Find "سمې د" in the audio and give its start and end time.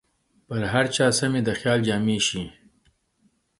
1.19-1.49